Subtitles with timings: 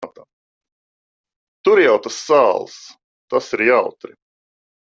[1.69, 2.81] Tur jau tas sāls.
[3.35, 4.15] Tas ir jautri.